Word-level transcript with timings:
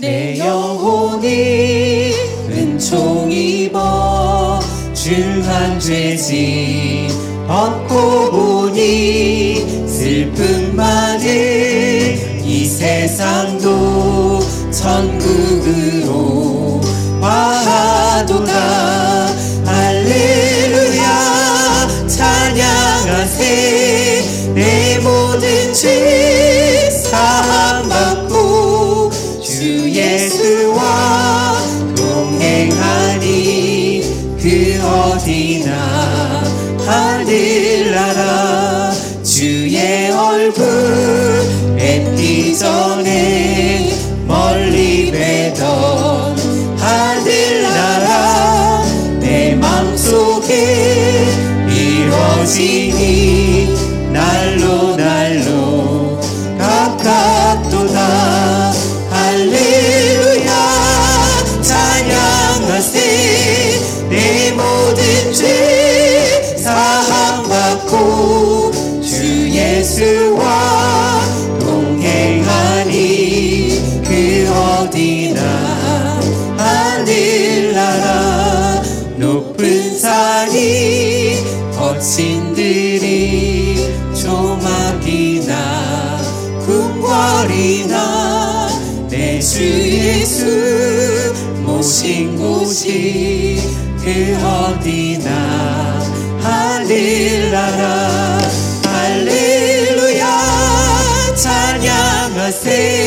내 0.00 0.38
영혼이 0.38 2.12
은총 2.48 3.30
입어 3.30 4.60
중한 4.94 5.78
죄짐 5.78 7.08
벗고 7.46 8.30
보니 8.30 9.86
슬픔 9.86 10.74
많은 10.74 11.20
이 12.44 12.64
세상도 12.64 14.40
천국으로 14.70 16.10
화하도다 17.20 18.52
할렐루야 19.66 21.08
찬양하세 22.06 23.42
내 24.54 24.98
모든 25.00 25.74
죄 25.74 26.19
주 29.70 29.88
예수와 29.88 31.56
동행하니 31.94 33.22
그 34.42 34.80
어디나 34.84 36.42
하늘나라. 36.84 38.20
주의 39.22 40.10
얼굴 40.10 40.66
뵙기 41.78 42.58
전에 42.58 43.92
멀리 44.26 45.12
뵈던 45.12 46.36
하늘나라 46.76 48.02
내 49.20 49.54
맘속에 49.54 51.28
이루어지니 51.68 53.29
어디나 74.90 75.40
하늘나라. 76.58 78.02
높은 79.16 79.96
산이 79.96 81.36
거친 81.76 82.52
들이 82.54 83.94
조막이나 84.20 85.54
궁궐이나 86.66 87.96
내 89.08 89.38
주 89.40 89.62
예수 89.62 91.32
모신 91.62 92.36
곳이 92.36 93.60
그 94.02 94.36
어디나 94.44 95.30
하늘나라. 96.42 98.40
할렐루야 98.84 100.24
찬양하세 101.36 102.70
내 102.70 102.99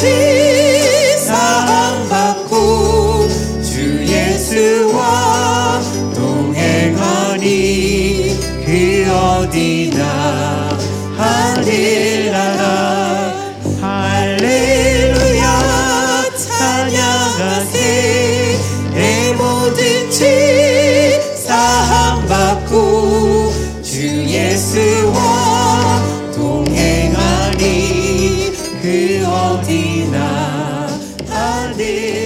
죄 0.00 1.18
사함받고 1.26 3.28
주 3.62 4.02
예수와 4.02 5.82
동행하니 6.14 7.44
그 8.64 9.06
어디나 9.12 10.78
하늘 11.18 12.19
동 31.90 32.19